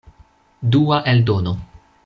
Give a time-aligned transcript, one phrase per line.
[0.73, 1.53] Dua eldono.